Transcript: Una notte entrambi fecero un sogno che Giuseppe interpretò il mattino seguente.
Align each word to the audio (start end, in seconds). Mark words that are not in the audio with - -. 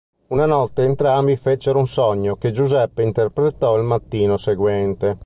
Una 0.29 0.47
notte 0.47 0.83
entrambi 0.83 1.37
fecero 1.37 1.77
un 1.77 1.85
sogno 1.85 2.35
che 2.35 2.49
Giuseppe 2.51 3.03
interpretò 3.03 3.77
il 3.77 3.83
mattino 3.83 4.35
seguente. 4.35 5.19